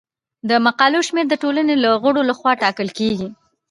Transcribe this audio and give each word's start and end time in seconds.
د 0.49 0.51
مقالو 0.65 0.99
شمیر 1.07 1.25
د 1.29 1.35
ټولنې 1.43 1.73
د 1.77 1.85
غړو 2.01 2.21
لخوا 2.29 2.51
ټاکل 2.63 2.87
کیږي. 2.97 3.27